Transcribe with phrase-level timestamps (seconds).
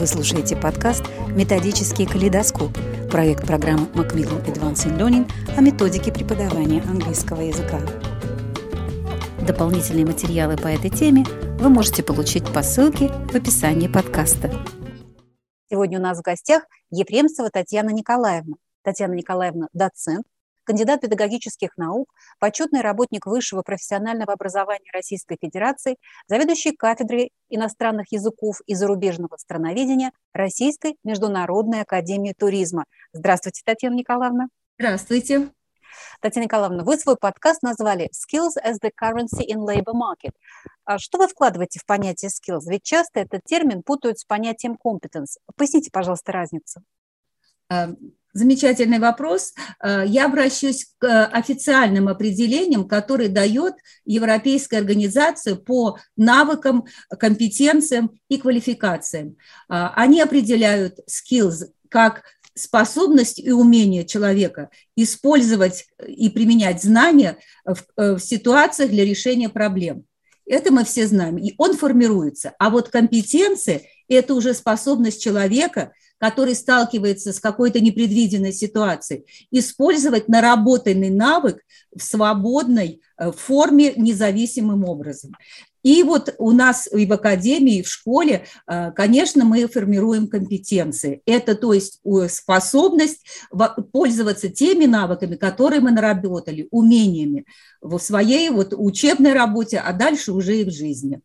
[0.00, 2.72] Вы слушаете подкаст «Методический калейдоскоп»–
[3.10, 7.78] проект программы Macmillan Advanced Learning о методике преподавания английского языка.
[9.46, 11.26] Дополнительные материалы по этой теме
[11.58, 14.50] вы можете получить по ссылке в описании подкаста.
[15.70, 18.56] Сегодня у нас в гостях Ефремцева Татьяна Николаевна.
[18.82, 20.24] Татьяна Николаевна– доцент,
[20.70, 25.96] кандидат педагогических наук, почетный работник высшего профессионального образования Российской Федерации,
[26.28, 32.84] заведующий кафедрой иностранных языков и зарубежного страноведения Российской международной академии туризма.
[33.12, 34.46] Здравствуйте, Татьяна Николаевна.
[34.78, 35.50] Здравствуйте.
[36.20, 40.36] Татьяна Николаевна, вы свой подкаст назвали «Skills as the currency in labor market».
[40.84, 42.70] А что вы вкладываете в понятие skills?
[42.70, 45.40] Ведь часто этот термин путают с понятием competence.
[45.56, 46.80] Поясните, пожалуйста, разницу.
[48.32, 49.54] Замечательный вопрос.
[49.82, 56.84] Э, я обращусь к официальным определениям, которые дает Европейская организация по навыкам,
[57.18, 59.36] компетенциям и квалификациям.
[59.68, 62.22] Э, они определяют skills как
[62.54, 70.04] способность и умение человека использовать и применять знания в, э, в ситуациях для решения проблем.
[70.46, 72.54] Это мы все знаем, и он формируется.
[72.58, 81.08] А вот компетенции– это уже способность человека– который сталкивается с какой-то непредвиденной ситуацией, использовать наработанный
[81.08, 81.62] навык
[81.96, 85.32] в свободной э, форме независимым образом.
[85.82, 91.22] И вот у нас и в академии, и в школе, э, конечно, мы формируем компетенции.
[91.24, 93.24] Это, то есть, способность
[93.90, 97.46] пользоваться теми навыками, которые мы наработали, умениями
[97.80, 101.22] в своей вот учебной работе, а дальше уже и в жизни.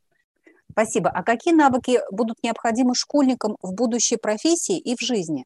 [0.75, 1.09] Спасибо.
[1.09, 5.45] А какие навыки будут необходимы школьникам в будущей профессии и в жизни?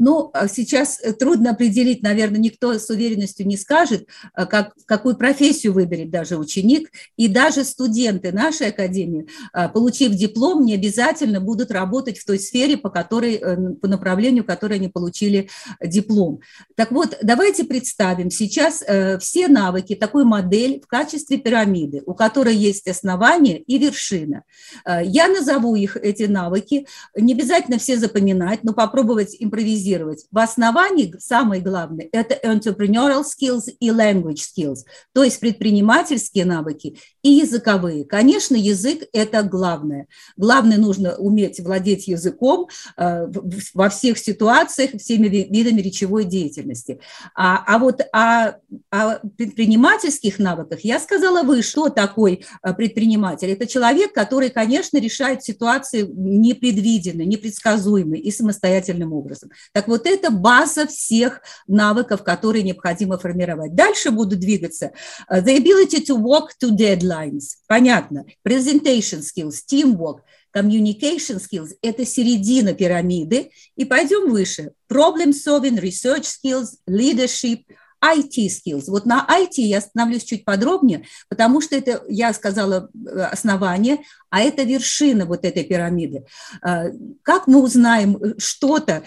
[0.00, 5.14] Ну, а сейчас э, трудно определить, наверное, никто с уверенностью не скажет, э, как, какую
[5.14, 6.90] профессию выберет даже ученик.
[7.18, 12.78] И даже студенты нашей академии, э, получив диплом, не обязательно будут работать в той сфере,
[12.78, 13.38] по, которой,
[13.76, 15.50] по направлению, которое они получили
[15.84, 16.40] диплом.
[16.76, 18.82] Так вот, давайте представим сейчас
[19.20, 24.44] все навыки, такую модель в качестве пирамиды, у которой есть основание и вершина.
[24.86, 30.26] Я назову их, эти навыки, не обязательно все запоминать, но попробовать импровизировать анализировать.
[30.30, 34.78] В основании самое главное– это entrepreneurial skills и language skills,
[35.12, 38.04] то есть предпринимательские навыки и языковые.
[38.04, 40.06] Конечно, язык– это главное.
[40.36, 43.26] Главное, нужно уметь владеть языком э,
[43.74, 47.00] во всех ситуациях, всеми видами речевой деятельности.
[47.34, 48.56] А, а вот о,
[48.90, 53.50] о предпринимательских навыках я сказала вы, что такой э, предприниматель.
[53.50, 59.50] Это человек, который, конечно, решает ситуации непредвиденные, непредсказуемые и самостоятельным образом.
[59.80, 63.74] Так вот, это база всех навыков, которые необходимо формировать.
[63.74, 64.92] Дальше буду двигаться.
[65.32, 67.56] Uh, the ability to walk to deadlines.
[67.66, 68.26] Понятно.
[68.46, 70.18] Presentation skills, teamwork,
[70.54, 73.52] communication skills– это середина пирамиды.
[73.74, 74.72] И пойдем выше.
[74.86, 77.62] Problem solving, research skills, leadership–
[78.02, 78.84] IT skills.
[78.88, 83.98] Вот на IT я остановлюсь чуть подробнее, потому что это, я сказала, э, основание,
[84.30, 86.24] а это вершина вот этой пирамиды.
[86.66, 86.90] Э,
[87.22, 89.02] как мы узнаем э, что-то,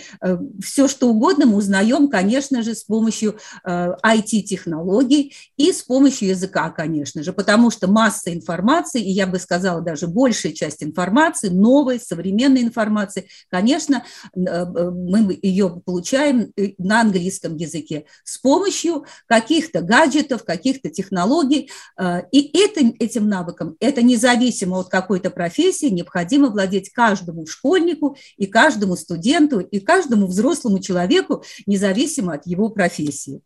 [0.62, 7.24] все что угодно мы узнаем, конечно же, с помощью IT-технологий и с помощью языка, конечно
[7.24, 12.62] же, потому что масса информации, и я бы сказала даже большая часть информации, новой, современной
[12.62, 14.04] информации, конечно,
[14.36, 21.70] мы ее получаем на английском языке с помощью каких-то гаджетов, каких-то технологий.
[21.98, 28.48] Э, и этим, этим навыком, это независимо от какой-то профессии, необходимо владеть каждому школьнику и
[28.48, 33.42] каждому студенту и каждому взрослому человеку, независимо от его профессии.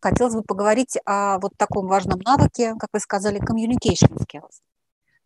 [0.00, 4.62] Хотелось бы поговорить о вот таком важном навыке, как вы сказали, communication skills.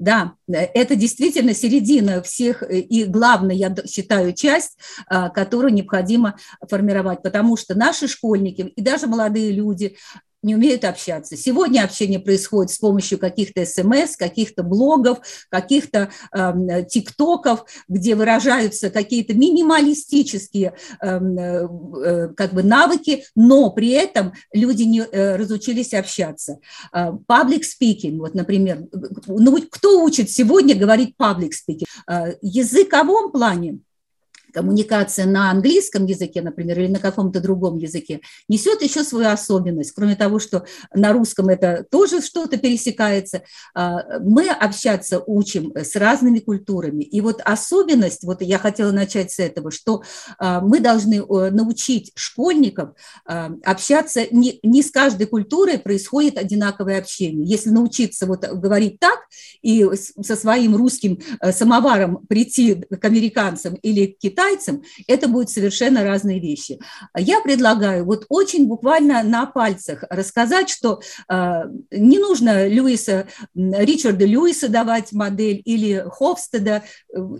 [0.00, 6.36] Да, это действительно середина всех и главная, я считаю, часть, а, которую необходимо
[6.68, 9.98] формировать, потому что наши школьники и даже молодые люди,
[10.42, 11.36] не умеют общаться.
[11.36, 15.18] Сегодня общение происходит с помощью каких-то смс, каких-то блогов,
[15.48, 24.32] каких-то э, тиктоков, где выражаются какие-то минималистические э, э, как бы навыки, но при этом
[24.52, 26.58] люди не э, разучились общаться.
[26.92, 28.84] Э, public speaking, вот, например,
[29.26, 31.84] ну, кто учит сегодня говорить public speaking?
[32.08, 33.80] Э, языковом плане
[34.52, 39.92] коммуникация на английском языке, например, или на каком-то другом языке, несет еще свою особенность.
[39.92, 40.64] Кроме того, что
[40.94, 43.42] на русском это тоже что-то пересекается,
[43.74, 47.02] а, мы общаться учим с разными культурами.
[47.02, 50.02] И вот особенность, вот я хотела начать с этого, что
[50.38, 52.90] а, мы должны научить школьников
[53.26, 57.46] а, общаться, не, не с каждой культурой происходит одинаковое общение.
[57.46, 59.18] Если научиться вот говорить так
[59.62, 65.50] и со своим русским э, самоваром прийти к американцам или к китайцам, китайцам, это будут
[65.50, 66.78] совершенно разные вещи.
[67.16, 74.68] Я предлагаю вот очень буквально на пальцах рассказать, что э, не нужно Льюиса, Ричарда Льюиса
[74.68, 76.82] давать модель или Хофстеда,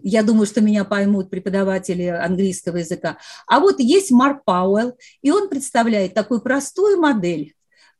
[0.02, 5.49] я думаю, что меня поймут преподаватели английского языка, а вот есть Марк Пауэлл, и он
[5.49, 7.55] представляет такую простую модель,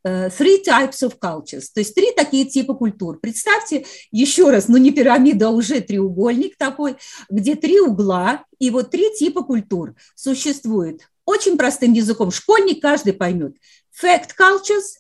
[0.05, 3.19] three types of cultures, то есть три такие типа культур.
[3.20, 6.97] Представьте еще раз, ну не пирамида, а уже треугольник такой,
[7.29, 11.02] где три угла, и вот три типа культур существуют.
[11.25, 13.56] Очень простым языком, школьник каждый поймет.
[14.02, 14.99] Fact cultures,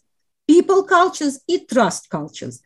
[0.48, 2.56] people cultures и trust cultures–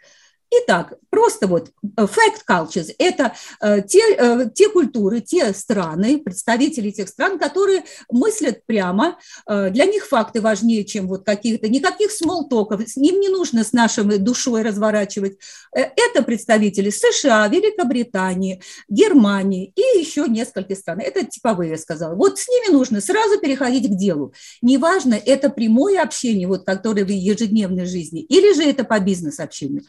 [0.63, 6.91] Итак, просто вот э, fact cultures– это э, те, э, те культуры, те страны, представители
[6.91, 9.19] тех стран, которые мыслят прямо.
[9.47, 14.05] Для них факты важнее, чем вот каких-то, никаких смолтоков, с ним не нужно с нашей
[14.19, 15.39] душой разворачивать.
[15.73, 21.01] Это представители США, Великобритании, Германии и еще несколько стран.
[21.01, 22.15] Это типовые, я сказала.
[22.15, 24.33] Вот с ними нужно сразу переходить к делу.
[24.63, 29.83] Неважно, это прямое общение, вот, которое в ежедневной жизни, или же это по бизнес-общению.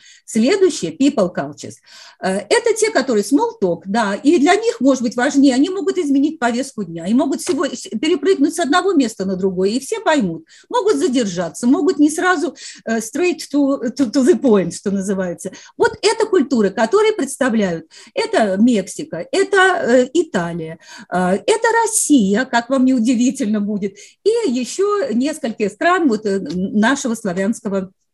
[0.55, 1.75] Следующее– people cultures.
[2.23, 5.97] Э, это те, которые small talk, да, и для них, может быть, важнее, они могут
[5.97, 10.45] изменить повестку дня, и могут всего перепрыгнуть с одного места на другое, и все поймут.
[10.69, 12.55] Могут задержаться, могут не сразу
[12.85, 15.51] э, straight to, to, to the point, что называется.
[15.77, 17.87] Вот это культуры, которые представляют.
[18.13, 20.79] Это Мексика, это э, Италия,
[21.09, 28.04] это Россия, как вам не удивительно будет, и еще несколько стран вот нашего славянского Э,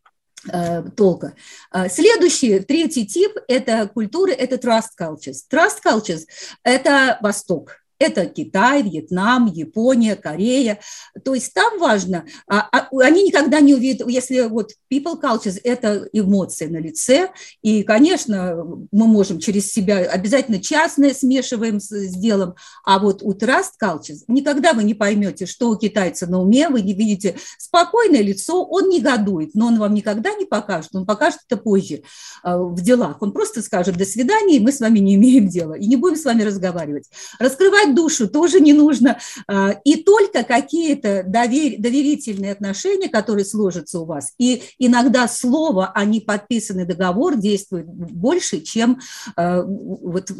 [0.95, 1.35] толка.
[1.69, 5.37] А, следующий, третий тип– это культуры, это trust cultures.
[5.51, 6.21] Trust cultures–
[6.63, 10.79] это Восток, это Китай, Вьетнам, Япония, Корея.
[11.23, 16.09] То есть там важно, а, а, они никогда не увидят, если вот people cultures– это
[16.11, 17.29] эмоции на лице,
[17.61, 23.33] и, конечно, мы можем через себя обязательно частное смешиваем с, с делом, а вот у
[23.33, 28.21] trust cultures никогда вы не поймете, что у китайца на уме, вы не видите спокойное
[28.21, 32.01] лицо, он негодует, но он вам никогда не покажет, он покажет это позже
[32.43, 33.21] а, в делах.
[33.21, 36.17] Он просто скажет «до свидания», и мы с вами не имеем дела, и не будем
[36.17, 37.09] с вами разговаривать.
[37.39, 39.19] Раскрывать душу тоже не нужно.
[39.47, 46.05] А, и только какие-то довер, доверительные отношения, которые сложатся у вас, и иногда слово, а
[46.05, 48.99] не подписанный договор действует больше, чем
[49.35, 50.31] а, вот,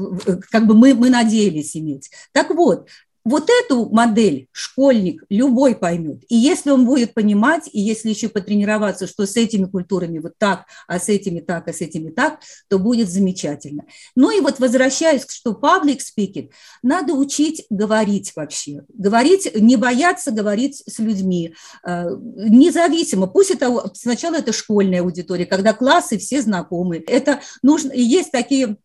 [0.50, 2.10] как бы мы, мы надеялись иметь.
[2.32, 2.88] Так вот,
[3.24, 6.24] вот эту модель школьник любой поймет.
[6.30, 10.66] И если он будет понимать, и если еще потренироваться, что с этими культурами вот так,
[10.88, 13.86] а с этими так, а с этими так, то будет замечательно.
[14.16, 16.50] Ну и вот возвращаясь, что public speaking,
[16.82, 18.84] надо учить говорить вообще.
[18.90, 21.54] Говорить, не бояться говорить с людьми,
[21.84, 23.28] э, независимо.
[23.28, 27.04] Пусть это сначала это школьная аудитория, когда классы все знакомы.
[27.06, 28.78] Это нужно, есть такие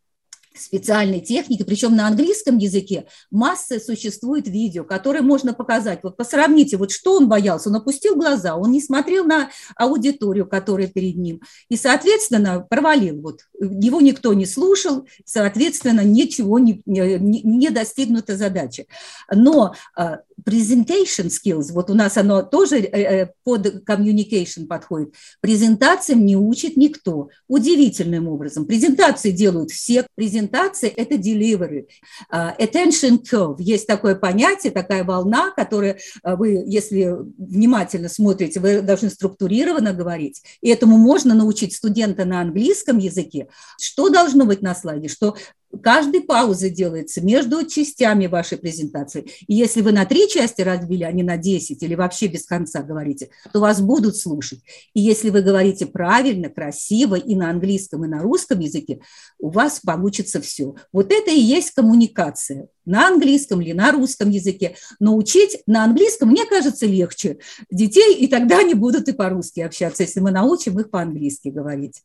[0.58, 6.00] специальной техники, причем на английском языке масса существует видео, которые можно показать.
[6.02, 7.68] Вот посравните, вот что он боялся.
[7.68, 13.20] Он опустил глаза, он не смотрел на аудиторию, которая перед ним, и, соответственно, провалил.
[13.20, 18.84] Вот его никто не слушал, соответственно, ничего не, не, не достигнута задача.
[19.32, 26.24] Но а, presentation skills, вот у нас оно тоже э, э, под communication подходит, презентациям
[26.24, 27.28] не учит никто.
[27.48, 28.64] Удивительным образом.
[28.66, 30.06] Презентации делают все.
[30.14, 31.86] Презентации– это delivery.
[32.30, 33.56] А, attention curve.
[33.58, 40.42] Есть такое понятие, такая волна, которая а, вы, если внимательно смотрите, вы должны структурированно говорить.
[40.60, 43.48] И этому можно научить студента на английском языке.
[43.80, 45.08] Что должно быть на слайде?
[45.08, 45.36] Что
[45.78, 49.26] каждой паузы делается между частями вашей презентации.
[49.46, 52.82] И если вы на три части разбили, а не на 10, или вообще без конца
[52.82, 54.60] говорите, то вас будут слушать.
[54.94, 59.00] И если вы говорите правильно, красиво и на английском, и на русском языке,
[59.38, 60.74] у вас получится все.
[60.92, 64.76] Вот это и есть коммуникация на английском или на русском языке.
[65.00, 67.38] Но учить на английском, мне кажется, легче
[67.70, 72.02] детей, и тогда они будут и по-русски общаться, если мы научим их по-английски говорить.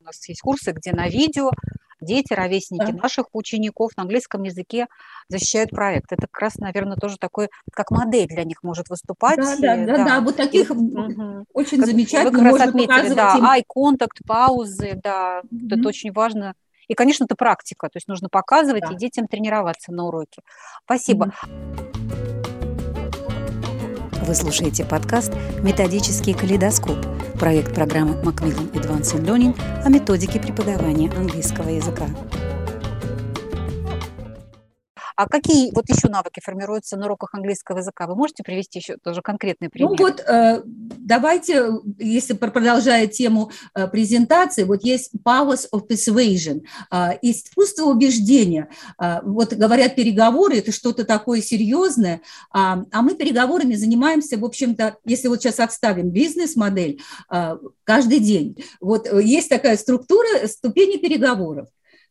[0.00, 1.50] У нас есть курсы, где на видео
[2.00, 3.02] дети, ровесники да.
[3.02, 4.86] наших учеников на английском языке
[5.28, 6.12] защищают проект.
[6.12, 9.36] Это как раз, наверное, тоже такой, как модель для них может выступать.
[9.36, 10.20] Да, да, да, да, да.
[10.20, 11.44] вот таких угу.
[11.52, 15.66] очень как замечательно вы как раз отметили, да, contact, паузы, да, угу.
[15.70, 16.54] это очень важно
[16.88, 18.92] И, конечно, это практика, то есть нужно показывать да.
[18.92, 20.42] и детям тренироваться на уроке.
[20.84, 21.32] Спасибо.
[24.22, 26.98] Вы слушаете подкаст «Методический калейдоскоп»–
[27.36, 32.06] проект программы Macmillan Advanced Learning о методике преподавания английского языка.
[35.16, 38.06] А какие вот еще навыки формируются на уроках английского языка?
[38.06, 39.90] Вы можете привести еще тоже конкретный пример?
[39.90, 47.18] Ну вот э, давайте, если продолжая тему э, презентации, вот есть powers of persuasion, э,
[47.22, 48.68] искусство убеждения.
[49.22, 52.20] Вот говорят, переговоры– это что-то такое серьезное,
[52.50, 57.00] а, а мы переговорами занимаемся, в общем-то, если вот сейчас отставим бизнес-модель,
[57.84, 58.56] каждый день.
[58.80, 61.68] Вот есть такая структура ступени переговоров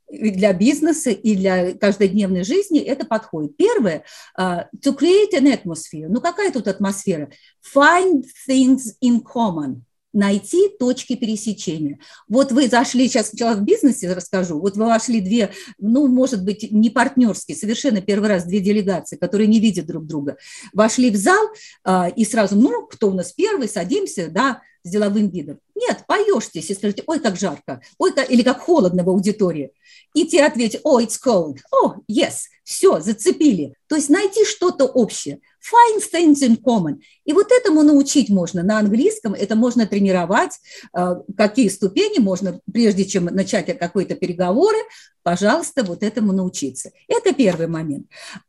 [0.09, 3.57] для бизнеса, и для каждодневной жизни это подходит.
[3.57, 4.03] Первое
[4.39, 6.07] uh,– to create an atmosphere.
[6.09, 7.29] Ну, какая тут атмосфера?
[7.75, 9.81] Find things in common
[10.15, 11.99] найти точки пересечения.
[12.27, 16.71] Вот вы зашли, сейчас сначала в бизнесе расскажу, вот вы вошли две, ну, может быть,
[16.71, 20.37] не партнерские, совершенно первый раз две делегации, которые не видят друг друга,
[20.73, 21.45] вошли в зал
[21.83, 25.59] а, и сразу, ну, кто у нас первый, садимся, да, с деловым видом.
[25.75, 29.71] Нет, поешь здесь и скажете, ой, как жарко, ой, как, или как холодно в аудитории.
[30.13, 33.75] И тебе ответить, oh, it's cold, oh, yes, все, зацепили.
[33.87, 35.39] То есть найти что-то общее.
[35.61, 36.99] Find things in common.
[37.25, 40.59] И вот этому научить можно на английском, это можно тренировать,
[40.95, 44.77] э, какие ступени можно, прежде чем начать какой-то переговоры,
[45.23, 46.91] пожалуйста, вот этому научиться.
[47.07, 48.05] Это первый момент.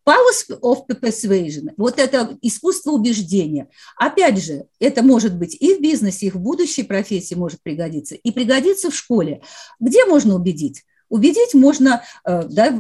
[0.06, 3.68] Powers of persuasion, вот это искусство убеждения.
[3.97, 8.31] Опять же, это может быть и в бизнесе, и в будущей профессии может пригодиться, и
[8.31, 9.43] пригодится в школе.
[9.81, 10.85] Где можно убедить?
[11.09, 12.79] Убедить можно э, да,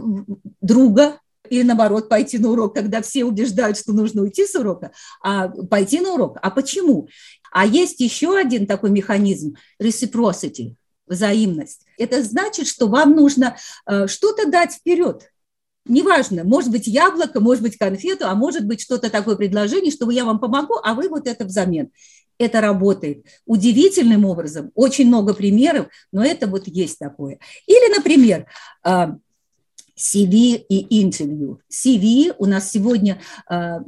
[0.60, 5.48] друга, или наоборот пойти на урок, когда все убеждают, что нужно уйти с урока, а
[5.48, 6.38] пойти на урок.
[6.42, 7.08] А почему?
[7.52, 10.74] А есть еще один такой механизм– reciprocity,
[11.06, 11.82] взаимность.
[11.98, 15.30] Это значит, что вам нужно э, что-то дать вперед.
[15.88, 20.24] Неважно, может быть яблоко, может быть конфету, а может быть что-то такое предложение, чтобы я
[20.24, 21.90] вам помогу, а вы вот это взамен.
[22.38, 27.38] Это работает удивительным образом, очень много примеров, но это вот есть такое.
[27.66, 28.46] Или, например,
[28.84, 31.60] CV и интервью.
[31.70, 33.78] CV у нас сегодня э,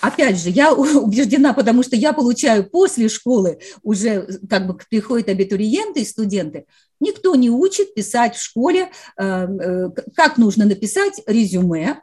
[0.00, 6.00] Опять же, я убеждена, потому что я получаю после школы, уже как бы приходят абитуриенты
[6.00, 6.66] и студенты,
[7.00, 12.02] никто не учит писать в школе, э, э, как нужно написать резюме,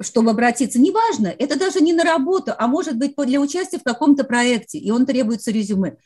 [0.00, 4.24] чтобы обратиться, неважно, это даже не на работу, а может быть для участия в каком-то
[4.24, 5.96] проекте, и он требуется резюме.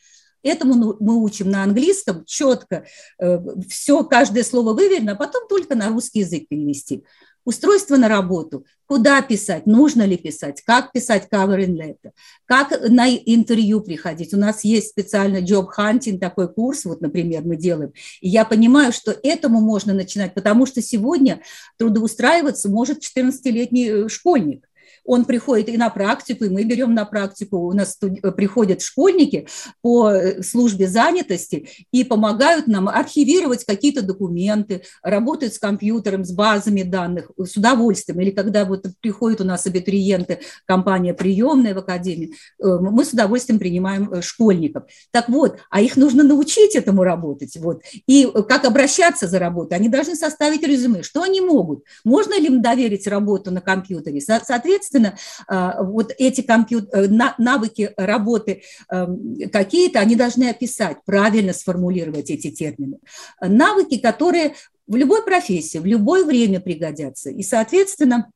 [0.43, 2.85] Этому мы учим на английском четко,
[3.19, 7.05] э, все, каждое слово выверено, а потом только на русский язык перевести.
[7.45, 12.13] Устройство на работу, куда писать, нужно ли писать, как писать cover and letter,
[12.47, 14.33] как на интервью приходить.
[14.33, 17.93] У нас есть специально job hunting, такой курс, вот, например, мы делаем.
[18.21, 21.43] И я понимаю, что этому можно начинать, потому что сегодня
[21.79, 24.67] трудоустраиваться может 14-летний э, школьник
[25.05, 29.47] он приходит и на практику, и мы берем на практику, у нас э, приходят школьники
[29.83, 36.83] по э, службе занятости и помогают нам архивировать какие-то документы, работают с компьютером, с базами
[36.83, 38.21] данных с удовольствием.
[38.21, 43.59] Или когда вот приходят у нас абитуриенты, компания приемная в академии, э, мы с удовольствием
[43.59, 44.85] принимаем школьников.
[45.11, 47.57] Так вот, а их нужно научить этому работать.
[47.57, 47.83] Вот.
[48.07, 49.75] И как обращаться за работой?
[49.77, 51.03] Они должны составить резюме.
[51.03, 51.85] Что они могут?
[52.05, 54.21] Можно ли им доверить работу на компьютере?
[54.21, 55.17] Соответственно, Соответственно,
[55.49, 56.89] а, вот эти компьют...
[56.93, 57.09] Э,
[57.39, 62.99] навыки работы эм, какие-то, они должны описать, правильно сформулировать эти термины.
[63.41, 64.55] Навыки, которые
[64.87, 67.31] в любой профессии, в любое время пригодятся.
[67.31, 68.31] И, соответственно,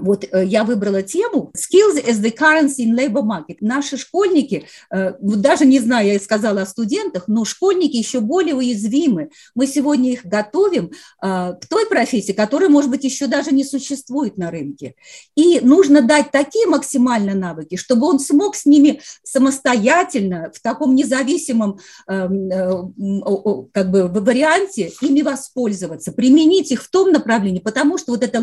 [0.00, 3.56] вот э, я выбрала тему «Skills as the currency in labor market».
[3.60, 9.30] Наши школьники, э, даже не знаю, я сказала о студентах, но школьники еще более уязвимы.
[9.54, 10.90] Мы сегодня их готовим
[11.22, 14.94] э, к той профессии, которая, может быть, еще даже не существует на рынке.
[15.36, 21.78] И нужно дать такие максимальные навыки, чтобы он смог с ними самостоятельно, в таком независимом
[22.08, 28.38] эм, как бы, варианте ими воспользоваться, применить их в том направлении, потому что вот это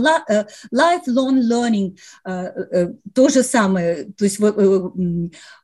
[0.73, 4.39] lifelong learning, э, э, то же самое, то есть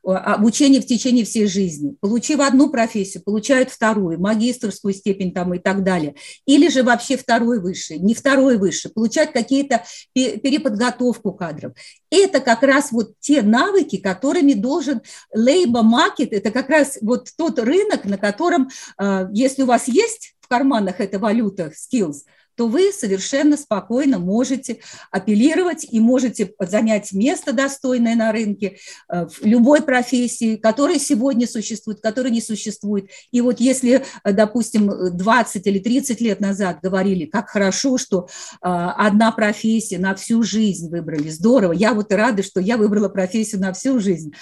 [0.02, 1.96] обучение в течение всей жизни.
[2.00, 6.14] Получив одну профессию, получают вторую, магистрскую степень там и так далее.
[6.46, 11.72] Или же вообще второй выше, не второй выше, получать какие-то переподготовку кадров.
[12.10, 15.00] Это как раз вот те навыки, которыми должен
[15.36, 18.68] labor market, это как раз вот тот рынок, на котором,
[19.00, 22.18] э, если у вас есть в карманах эта валюта, skills–
[22.56, 24.78] то вы совершенно спокойно можете
[25.10, 32.00] апеллировать и можете занять место достойное на рынке э, в любой профессии, которая сегодня существует,
[32.00, 33.10] которая не существует.
[33.30, 38.28] И вот если, э, допустим, 20 или 30 лет назад говорили, как хорошо, что
[38.60, 43.72] одна профессия на всю жизнь выбрали, здорово, я вот рада, что я выбрала профессию на
[43.72, 44.32] всю жизнь,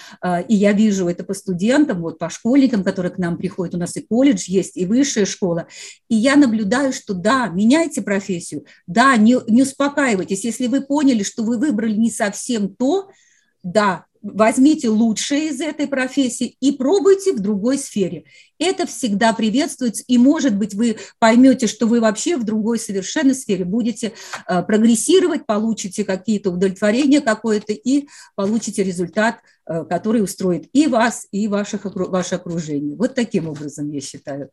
[0.48, 3.96] и я вижу это по студентам, вот по школьникам, которые к нам приходят, у нас
[3.96, 5.66] и колледж есть, и высшая школа,
[6.08, 11.42] и я наблюдаю, что да, меняйте профессию, да, не, не успокаивайтесь, если вы поняли, что
[11.42, 13.10] вы выбрали не совсем то,
[13.62, 18.24] да, возьмите лучшее из этой профессии и пробуйте в другой сфере.
[18.58, 23.64] Это всегда приветствуется, и, может быть, вы поймете, что вы вообще в другой совершенно сфере
[23.64, 24.12] будете
[24.46, 28.06] э, прогрессировать, получите какие-то удовлетворения какое-то и
[28.36, 32.96] получите результат, э, который устроит и вас, и ваших, ваше окружение.
[32.96, 34.50] Вот таким образом, я считаю.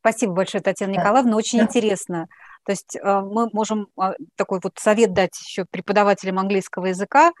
[0.00, 1.64] Спасибо большое, Татьяна Николаевна, очень да.
[1.64, 2.26] интересно.
[2.64, 3.88] То есть э, мы можем
[4.36, 7.32] такой вот совет дать еще преподавателям английского языка,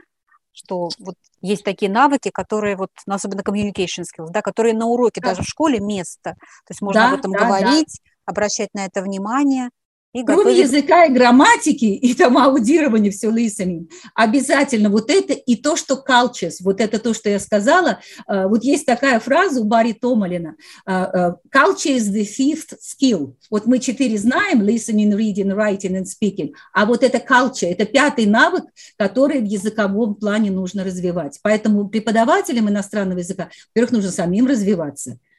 [0.52, 5.20] что вот есть такие навыки, которые вот, ну, особенно communication skills, да, которые на уроке
[5.20, 5.28] да.
[5.28, 6.34] даже в школе место.
[6.34, 8.10] То есть можно да, об этом да, говорить, да.
[8.32, 9.70] обращать на это внимание.
[10.12, 10.58] И Кроме готовить...
[10.58, 16.56] языка и грамматики, и там аудирование, все listening, обязательно вот это и то, что cultures,
[16.60, 20.92] вот это то, что я сказала, э, вот есть такая фраза у Барри Томалина, э,
[20.92, 23.34] э, culture is the fifth skill.
[23.50, 28.26] Вот мы четыре знаем, listening, reading, writing and speaking, а вот это culture, это пятый
[28.26, 28.64] навык,
[28.96, 31.38] который в языковом плане нужно развивать.
[31.42, 35.18] Поэтому преподавателям иностранного языка, во-первых, нужно самим развиваться–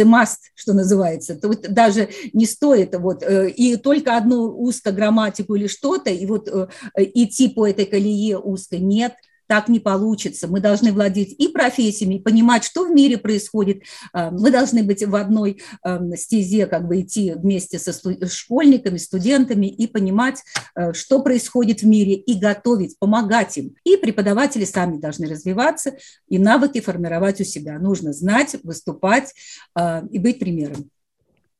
[0.00, 5.54] a must, что называется, то вот даже не стоит вот э, и только одну узкограмматику
[5.54, 6.68] или что-то, и вот э,
[7.14, 9.14] идти по этой колее узкой нет–
[9.46, 10.48] так не получится.
[10.48, 13.82] Мы должны владеть и профессиями, понимать, что в мире происходит.
[14.12, 17.92] А, мы должны быть в одной эм, стезе, как бы идти вместе со
[18.28, 20.42] школьниками, студентами и понимать,
[20.74, 23.74] э, что происходит в мире, и готовить, помогать им.
[23.84, 25.96] И преподаватели сами должны развиваться
[26.28, 27.78] и навыки формировать у себя.
[27.78, 29.32] Нужно знать, выступать
[29.74, 30.90] а, и быть примером.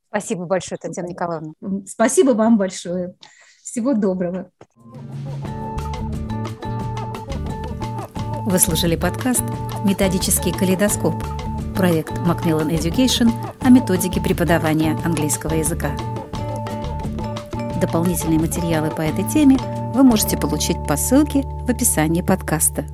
[0.08, 1.52] Спасибо большое, Татьяна Николаевна.
[1.86, 3.14] Спасибо вам большое.
[3.62, 4.50] Всего доброго.
[8.46, 9.42] Вы слушали подкаст
[9.84, 11.20] «Методический калейдоскоп»
[11.74, 15.90] проект Macmillan Education о методике преподавания английского языка.
[17.80, 19.58] Дополнительные материалы по этой теме
[19.94, 22.86] вы можете получить по ссылке в описании подкаста.